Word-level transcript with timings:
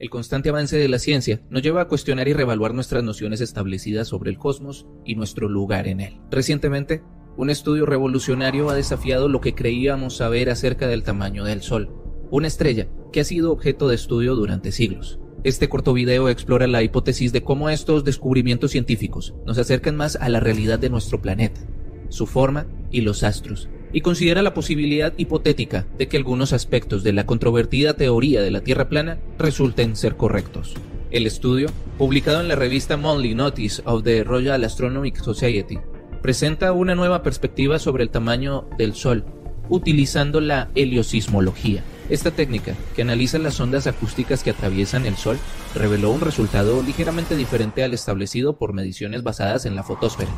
El 0.00 0.08
constante 0.08 0.48
avance 0.48 0.78
de 0.78 0.88
la 0.88 0.98
ciencia 0.98 1.42
nos 1.50 1.60
lleva 1.60 1.82
a 1.82 1.84
cuestionar 1.86 2.26
y 2.26 2.32
reevaluar 2.32 2.72
nuestras 2.72 3.04
nociones 3.04 3.42
establecidas 3.42 4.08
sobre 4.08 4.30
el 4.30 4.38
cosmos 4.38 4.86
y 5.04 5.14
nuestro 5.14 5.46
lugar 5.46 5.86
en 5.88 6.00
él. 6.00 6.18
Recientemente, 6.30 7.02
un 7.36 7.50
estudio 7.50 7.84
revolucionario 7.84 8.70
ha 8.70 8.74
desafiado 8.74 9.28
lo 9.28 9.42
que 9.42 9.54
creíamos 9.54 10.16
saber 10.16 10.48
acerca 10.48 10.88
del 10.88 11.02
tamaño 11.02 11.44
del 11.44 11.60
Sol, 11.60 11.90
una 12.30 12.46
estrella 12.46 12.88
que 13.12 13.20
ha 13.20 13.24
sido 13.24 13.52
objeto 13.52 13.88
de 13.88 13.96
estudio 13.96 14.36
durante 14.36 14.72
siglos. 14.72 15.20
Este 15.44 15.68
corto 15.68 15.92
video 15.92 16.30
explora 16.30 16.66
la 16.66 16.82
hipótesis 16.82 17.30
de 17.34 17.42
cómo 17.42 17.68
estos 17.68 18.02
descubrimientos 18.02 18.70
científicos 18.70 19.34
nos 19.44 19.58
acercan 19.58 19.96
más 19.96 20.16
a 20.16 20.30
la 20.30 20.40
realidad 20.40 20.78
de 20.78 20.88
nuestro 20.88 21.20
planeta, 21.20 21.60
su 22.08 22.26
forma 22.26 22.66
y 22.90 23.02
los 23.02 23.22
astros, 23.22 23.68
y 23.92 24.00
considera 24.00 24.42
la 24.42 24.54
posibilidad 24.54 25.12
hipotética 25.16 25.86
de 25.98 26.08
que 26.08 26.16
algunos 26.16 26.52
aspectos 26.52 27.02
de 27.02 27.12
la 27.12 27.26
controvertida 27.26 27.94
teoría 27.94 28.42
de 28.42 28.50
la 28.50 28.60
Tierra 28.60 28.88
plana 28.88 29.18
resulten 29.38 29.96
ser 29.96 30.16
correctos. 30.16 30.74
El 31.10 31.26
estudio, 31.26 31.68
publicado 31.98 32.40
en 32.40 32.48
la 32.48 32.54
revista 32.54 32.96
Monthly 32.96 33.34
Notice 33.34 33.82
of 33.84 34.04
the 34.04 34.22
Royal 34.22 34.62
Astronomic 34.62 35.20
Society, 35.20 35.78
presenta 36.22 36.72
una 36.72 36.94
nueva 36.94 37.22
perspectiva 37.22 37.78
sobre 37.78 38.04
el 38.04 38.10
tamaño 38.10 38.68
del 38.78 38.94
Sol, 38.94 39.24
utilizando 39.68 40.40
la 40.40 40.70
heliosismología. 40.74 41.82
Esta 42.10 42.32
técnica, 42.32 42.74
que 42.94 43.02
analiza 43.02 43.38
las 43.38 43.60
ondas 43.60 43.86
acústicas 43.86 44.42
que 44.42 44.50
atraviesan 44.50 45.06
el 45.06 45.16
Sol, 45.16 45.38
reveló 45.74 46.10
un 46.10 46.20
resultado 46.20 46.82
ligeramente 46.82 47.36
diferente 47.36 47.84
al 47.84 47.94
establecido 47.94 48.56
por 48.56 48.72
mediciones 48.72 49.22
basadas 49.22 49.64
en 49.66 49.76
la 49.76 49.84
fotosfera. 49.84 50.30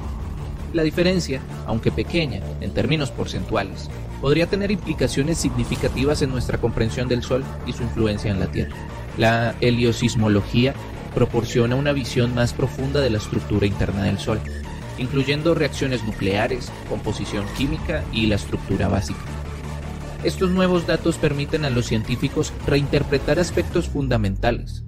La 0.72 0.82
diferencia, 0.82 1.42
aunque 1.66 1.92
pequeña 1.92 2.40
en 2.60 2.72
términos 2.72 3.10
porcentuales, 3.10 3.90
podría 4.22 4.46
tener 4.46 4.70
implicaciones 4.70 5.36
significativas 5.38 6.22
en 6.22 6.30
nuestra 6.30 6.58
comprensión 6.58 7.08
del 7.08 7.22
Sol 7.22 7.44
y 7.66 7.72
su 7.72 7.82
influencia 7.82 8.30
en 8.30 8.40
la 8.40 8.50
Tierra. 8.50 8.74
La 9.18 9.54
heliosismología 9.60 10.74
proporciona 11.14 11.76
una 11.76 11.92
visión 11.92 12.34
más 12.34 12.54
profunda 12.54 13.00
de 13.00 13.10
la 13.10 13.18
estructura 13.18 13.66
interna 13.66 14.04
del 14.04 14.18
Sol, 14.18 14.40
incluyendo 14.96 15.54
reacciones 15.54 16.02
nucleares, 16.04 16.72
composición 16.88 17.44
química 17.58 18.02
y 18.12 18.26
la 18.26 18.36
estructura 18.36 18.88
básica. 18.88 19.20
Estos 20.24 20.50
nuevos 20.50 20.86
datos 20.86 21.18
permiten 21.18 21.66
a 21.66 21.70
los 21.70 21.86
científicos 21.86 22.52
reinterpretar 22.66 23.38
aspectos 23.38 23.88
fundamentales, 23.88 24.84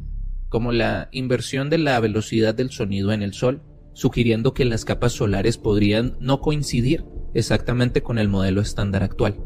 como 0.48 0.72
la 0.72 1.08
inversión 1.10 1.68
de 1.68 1.78
la 1.78 2.00
velocidad 2.00 2.54
del 2.54 2.70
sonido 2.70 3.12
en 3.12 3.22
el 3.22 3.34
Sol 3.34 3.60
sugiriendo 3.94 4.52
que 4.52 4.64
las 4.64 4.84
capas 4.84 5.12
solares 5.12 5.56
podrían 5.56 6.16
no 6.20 6.40
coincidir 6.40 7.04
exactamente 7.32 8.02
con 8.02 8.18
el 8.18 8.28
modelo 8.28 8.60
estándar 8.60 9.02
actual. 9.02 9.40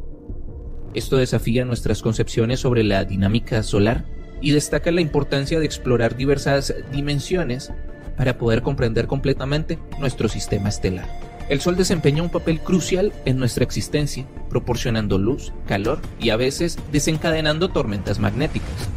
Esto 0.94 1.16
desafía 1.16 1.64
nuestras 1.64 2.02
concepciones 2.02 2.60
sobre 2.60 2.82
la 2.82 3.04
dinámica 3.04 3.62
solar 3.62 4.06
y 4.40 4.52
destaca 4.52 4.90
la 4.90 5.00
importancia 5.00 5.60
de 5.60 5.66
explorar 5.66 6.16
diversas 6.16 6.74
dimensiones 6.92 7.72
para 8.16 8.38
poder 8.38 8.62
comprender 8.62 9.06
completamente 9.06 9.78
nuestro 10.00 10.28
sistema 10.28 10.68
estelar. 10.68 11.08
El 11.48 11.60
Sol 11.60 11.76
desempeña 11.76 12.22
un 12.22 12.30
papel 12.30 12.60
crucial 12.60 13.12
en 13.24 13.38
nuestra 13.38 13.64
existencia, 13.64 14.26
proporcionando 14.50 15.18
luz, 15.18 15.52
calor 15.66 16.00
y 16.20 16.30
a 16.30 16.36
veces 16.36 16.78
desencadenando 16.92 17.68
tormentas 17.68 18.18
magnéticas. 18.18 18.88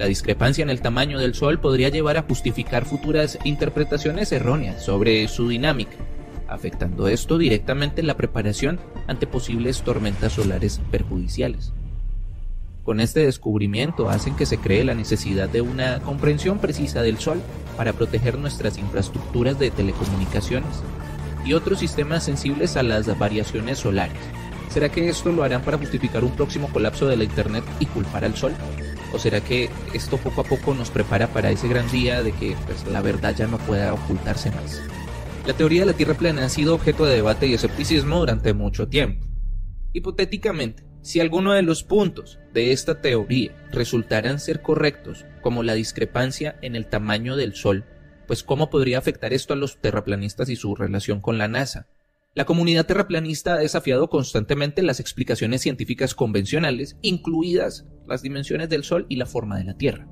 La 0.00 0.06
discrepancia 0.06 0.62
en 0.62 0.70
el 0.70 0.80
tamaño 0.80 1.18
del 1.18 1.34
Sol 1.34 1.60
podría 1.60 1.90
llevar 1.90 2.16
a 2.16 2.22
justificar 2.22 2.86
futuras 2.86 3.38
interpretaciones 3.44 4.32
erróneas 4.32 4.82
sobre 4.82 5.28
su 5.28 5.46
dinámica, 5.46 5.92
afectando 6.48 7.06
esto 7.06 7.36
directamente 7.36 8.02
la 8.02 8.16
preparación 8.16 8.80
ante 9.08 9.26
posibles 9.26 9.82
tormentas 9.82 10.32
solares 10.32 10.80
perjudiciales. 10.90 11.74
Con 12.82 12.98
este 13.00 13.26
descubrimiento 13.26 14.08
hacen 14.08 14.36
que 14.36 14.46
se 14.46 14.56
cree 14.56 14.84
la 14.84 14.94
necesidad 14.94 15.50
de 15.50 15.60
una 15.60 16.00
comprensión 16.00 16.60
precisa 16.60 17.02
del 17.02 17.18
Sol 17.18 17.42
para 17.76 17.92
proteger 17.92 18.38
nuestras 18.38 18.78
infraestructuras 18.78 19.58
de 19.58 19.70
telecomunicaciones 19.70 20.82
y 21.44 21.52
otros 21.52 21.78
sistemas 21.78 22.24
sensibles 22.24 22.78
a 22.78 22.82
las 22.82 23.18
variaciones 23.18 23.80
solares. 23.80 24.16
¿Será 24.70 24.88
que 24.88 25.10
esto 25.10 25.30
lo 25.30 25.42
harán 25.42 25.60
para 25.60 25.76
justificar 25.76 26.24
un 26.24 26.34
próximo 26.34 26.70
colapso 26.72 27.06
de 27.06 27.18
la 27.18 27.24
Internet 27.24 27.64
y 27.80 27.84
culpar 27.84 28.24
al 28.24 28.34
Sol? 28.34 28.54
¿O 29.12 29.18
será 29.18 29.40
que 29.40 29.68
esto 29.92 30.18
poco 30.18 30.42
a 30.42 30.44
poco 30.44 30.74
nos 30.74 30.90
prepara 30.90 31.28
para 31.28 31.50
ese 31.50 31.68
gran 31.68 31.90
día 31.90 32.22
de 32.22 32.32
que 32.32 32.56
pues, 32.66 32.86
la 32.86 33.00
verdad 33.00 33.34
ya 33.36 33.46
no 33.46 33.58
pueda 33.58 33.92
ocultarse 33.92 34.50
más? 34.50 34.80
La 35.46 35.54
teoría 35.54 35.80
de 35.80 35.86
la 35.86 35.92
Tierra 35.94 36.14
plana 36.14 36.44
ha 36.44 36.48
sido 36.48 36.74
objeto 36.74 37.04
de 37.04 37.16
debate 37.16 37.46
y 37.46 37.54
escepticismo 37.54 38.20
durante 38.20 38.52
mucho 38.52 38.88
tiempo. 38.88 39.26
Hipotéticamente, 39.92 40.84
si 41.02 41.18
alguno 41.18 41.52
de 41.52 41.62
los 41.62 41.82
puntos 41.82 42.38
de 42.52 42.72
esta 42.72 43.00
teoría 43.00 43.52
resultaran 43.72 44.38
ser 44.38 44.62
correctos, 44.62 45.24
como 45.40 45.62
la 45.62 45.74
discrepancia 45.74 46.56
en 46.62 46.76
el 46.76 46.86
tamaño 46.86 47.36
del 47.36 47.54
Sol, 47.54 47.84
pues 48.26 48.44
cómo 48.44 48.70
podría 48.70 48.98
afectar 48.98 49.32
esto 49.32 49.54
a 49.54 49.56
los 49.56 49.78
terraplanistas 49.78 50.50
y 50.50 50.56
su 50.56 50.76
relación 50.76 51.20
con 51.20 51.38
la 51.38 51.48
NASA, 51.48 51.88
la 52.34 52.44
comunidad 52.44 52.86
terraplanista 52.86 53.54
ha 53.54 53.58
desafiado 53.58 54.08
constantemente 54.08 54.82
las 54.82 55.00
explicaciones 55.00 55.62
científicas 55.62 56.14
convencionales, 56.14 56.96
incluidas 57.02 57.86
las 58.06 58.22
dimensiones 58.22 58.68
del 58.68 58.84
Sol 58.84 59.06
y 59.08 59.16
la 59.16 59.26
forma 59.26 59.58
de 59.58 59.64
la 59.64 59.76
Tierra. 59.76 60.06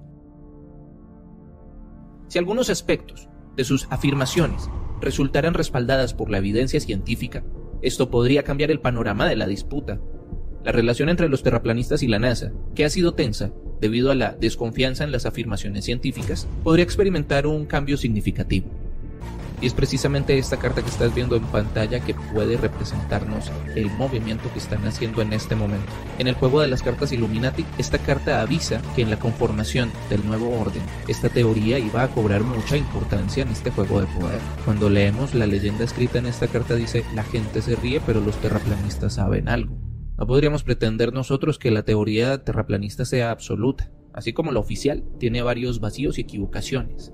Si 2.26 2.38
algunos 2.38 2.70
aspectos 2.70 3.28
de 3.56 3.62
sus 3.64 3.86
afirmaciones 3.90 4.68
resultaran 5.00 5.54
respaldadas 5.54 6.12
por 6.12 6.28
la 6.28 6.38
evidencia 6.38 6.80
científica, 6.80 7.44
esto 7.82 8.10
podría 8.10 8.42
cambiar 8.42 8.72
el 8.72 8.80
panorama 8.80 9.26
de 9.26 9.36
la 9.36 9.46
disputa. 9.46 10.00
La 10.64 10.72
relación 10.72 11.08
entre 11.08 11.28
los 11.28 11.44
terraplanistas 11.44 12.02
y 12.02 12.08
la 12.08 12.18
NASA, 12.18 12.52
que 12.74 12.84
ha 12.84 12.90
sido 12.90 13.14
tensa 13.14 13.52
debido 13.80 14.10
a 14.10 14.16
la 14.16 14.32
desconfianza 14.32 15.04
en 15.04 15.12
las 15.12 15.24
afirmaciones 15.24 15.84
científicas, 15.84 16.48
podría 16.64 16.82
experimentar 16.82 17.46
un 17.46 17.64
cambio 17.64 17.96
significativo. 17.96 18.68
Y 19.60 19.66
es 19.66 19.74
precisamente 19.74 20.38
esta 20.38 20.58
carta 20.58 20.82
que 20.82 20.88
estás 20.88 21.14
viendo 21.14 21.34
en 21.34 21.42
pantalla 21.44 22.00
que 22.00 22.14
puede 22.14 22.56
representarnos 22.56 23.50
el 23.74 23.90
movimiento 23.90 24.52
que 24.52 24.60
están 24.60 24.86
haciendo 24.86 25.20
en 25.20 25.32
este 25.32 25.56
momento. 25.56 25.92
En 26.18 26.28
el 26.28 26.34
juego 26.34 26.60
de 26.60 26.68
las 26.68 26.82
cartas 26.82 27.12
Illuminati, 27.12 27.64
esta 27.76 27.98
carta 27.98 28.40
avisa 28.40 28.80
que 28.94 29.02
en 29.02 29.10
la 29.10 29.18
conformación 29.18 29.90
del 30.10 30.24
nuevo 30.26 30.58
orden, 30.60 30.82
esta 31.08 31.28
teoría 31.28 31.78
iba 31.78 32.02
a 32.02 32.08
cobrar 32.08 32.42
mucha 32.44 32.76
importancia 32.76 33.42
en 33.42 33.48
este 33.48 33.70
juego 33.70 34.00
de 34.00 34.06
poder. 34.06 34.40
Cuando 34.64 34.88
leemos 34.88 35.34
la 35.34 35.46
leyenda 35.46 35.84
escrita 35.84 36.18
en 36.18 36.26
esta 36.26 36.46
carta 36.46 36.76
dice, 36.76 37.04
la 37.14 37.24
gente 37.24 37.60
se 37.60 37.74
ríe 37.74 38.00
pero 38.06 38.20
los 38.20 38.36
terraplanistas 38.36 39.14
saben 39.14 39.48
algo. 39.48 39.76
No 40.16 40.26
podríamos 40.26 40.62
pretender 40.62 41.12
nosotros 41.12 41.58
que 41.58 41.70
la 41.70 41.84
teoría 41.84 42.44
terraplanista 42.44 43.04
sea 43.04 43.30
absoluta, 43.30 43.90
así 44.12 44.32
como 44.32 44.52
la 44.52 44.60
oficial 44.60 45.04
tiene 45.18 45.42
varios 45.42 45.80
vacíos 45.80 46.18
y 46.18 46.22
equivocaciones 46.22 47.12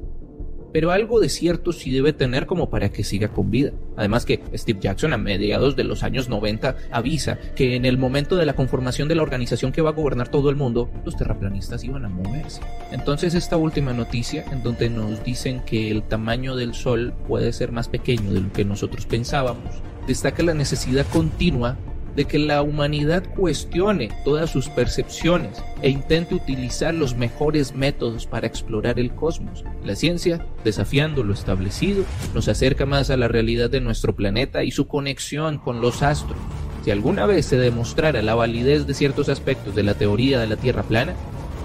pero 0.74 0.90
algo 0.90 1.20
de 1.20 1.28
cierto 1.28 1.72
sí 1.72 1.92
debe 1.92 2.12
tener 2.12 2.46
como 2.46 2.68
para 2.68 2.88
que 2.88 3.04
siga 3.04 3.28
con 3.28 3.48
vida. 3.48 3.70
Además 3.96 4.24
que 4.24 4.42
Steve 4.54 4.80
Jackson 4.82 5.12
a 5.12 5.18
mediados 5.18 5.76
de 5.76 5.84
los 5.84 6.02
años 6.02 6.28
90 6.28 6.74
avisa 6.90 7.38
que 7.54 7.76
en 7.76 7.84
el 7.84 7.96
momento 7.96 8.34
de 8.34 8.44
la 8.44 8.56
conformación 8.56 9.06
de 9.06 9.14
la 9.14 9.22
organización 9.22 9.70
que 9.70 9.82
va 9.82 9.90
a 9.90 9.92
gobernar 9.92 10.26
todo 10.26 10.50
el 10.50 10.56
mundo, 10.56 10.90
los 11.04 11.16
terraplanistas 11.16 11.84
iban 11.84 12.04
a 12.04 12.08
moverse. 12.08 12.60
Entonces 12.90 13.34
esta 13.34 13.56
última 13.56 13.92
noticia 13.92 14.44
en 14.50 14.64
donde 14.64 14.90
nos 14.90 15.22
dicen 15.22 15.60
que 15.60 15.92
el 15.92 16.02
tamaño 16.02 16.56
del 16.56 16.74
Sol 16.74 17.14
puede 17.28 17.52
ser 17.52 17.70
más 17.70 17.86
pequeño 17.86 18.32
de 18.32 18.40
lo 18.40 18.52
que 18.52 18.64
nosotros 18.64 19.06
pensábamos, 19.06 19.80
destaca 20.08 20.42
la 20.42 20.54
necesidad 20.54 21.06
continua 21.06 21.78
de 22.16 22.24
que 22.24 22.38
la 22.38 22.62
humanidad 22.62 23.24
cuestione 23.34 24.10
todas 24.24 24.50
sus 24.50 24.68
percepciones 24.68 25.62
e 25.82 25.90
intente 25.90 26.34
utilizar 26.34 26.94
los 26.94 27.16
mejores 27.16 27.74
métodos 27.74 28.26
para 28.26 28.46
explorar 28.46 28.98
el 28.98 29.14
cosmos. 29.14 29.64
La 29.84 29.96
ciencia, 29.96 30.46
desafiando 30.64 31.24
lo 31.24 31.34
establecido, 31.34 32.04
nos 32.34 32.48
acerca 32.48 32.86
más 32.86 33.10
a 33.10 33.16
la 33.16 33.28
realidad 33.28 33.70
de 33.70 33.80
nuestro 33.80 34.14
planeta 34.14 34.64
y 34.64 34.70
su 34.70 34.86
conexión 34.86 35.58
con 35.58 35.80
los 35.80 36.02
astros. 36.02 36.38
Si 36.84 36.90
alguna 36.90 37.26
vez 37.26 37.46
se 37.46 37.56
demostrara 37.56 38.22
la 38.22 38.34
validez 38.34 38.86
de 38.86 38.94
ciertos 38.94 39.28
aspectos 39.28 39.74
de 39.74 39.82
la 39.82 39.94
teoría 39.94 40.38
de 40.38 40.46
la 40.46 40.56
Tierra 40.56 40.82
plana, 40.82 41.14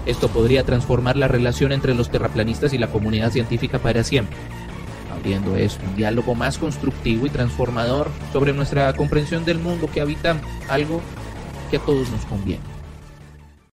esto 0.06 0.28
podría 0.28 0.64
transformar 0.64 1.16
la 1.16 1.28
relación 1.28 1.72
entre 1.72 1.94
los 1.94 2.10
terraplanistas 2.10 2.72
y 2.72 2.78
la 2.78 2.90
comunidad 2.90 3.30
científica 3.30 3.78
para 3.78 4.02
siempre 4.02 4.36
abriendo 5.20 5.56
esto, 5.56 5.84
un 5.86 5.96
diálogo 5.96 6.34
más 6.34 6.58
constructivo 6.58 7.26
y 7.26 7.30
transformador 7.30 8.10
sobre 8.32 8.52
nuestra 8.52 8.92
comprensión 8.94 9.44
del 9.44 9.58
mundo 9.58 9.88
que 9.92 10.00
habitamos, 10.00 10.42
algo 10.68 11.00
que 11.70 11.76
a 11.76 11.80
todos 11.80 12.10
nos 12.10 12.24
conviene. 12.24 12.69